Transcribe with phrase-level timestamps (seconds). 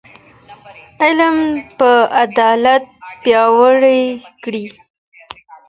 [1.03, 1.37] علم
[1.77, 1.91] به
[2.23, 2.83] عدالت
[3.23, 4.01] پیاوړی
[4.43, 4.65] کړي.